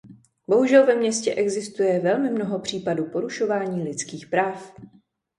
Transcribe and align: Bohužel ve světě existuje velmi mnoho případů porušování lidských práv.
Bohužel 0.49 0.85
ve 0.85 1.13
světě 1.13 1.35
existuje 1.41 1.99
velmi 1.99 2.29
mnoho 2.29 2.59
případů 2.59 3.05
porušování 3.05 3.83
lidských 3.83 4.27
práv. 4.27 4.73